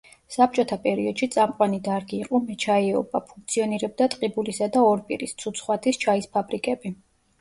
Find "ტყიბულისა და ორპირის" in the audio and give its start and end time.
4.15-5.37